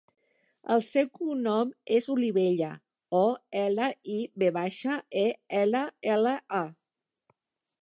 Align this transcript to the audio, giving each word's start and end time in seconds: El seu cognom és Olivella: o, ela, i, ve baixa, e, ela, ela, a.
El 0.75 0.79
seu 0.85 1.09
cognom 1.17 1.73
és 1.97 2.07
Olivella: 2.13 2.69
o, 3.19 3.23
ela, 3.65 3.91
i, 4.15 4.17
ve 4.45 4.51
baixa, 4.57 4.99
e, 5.27 5.29
ela, 5.63 5.85
ela, 6.17 6.35
a. 6.65 6.65